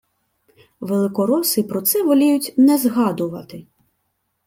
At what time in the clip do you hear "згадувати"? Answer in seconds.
2.77-3.65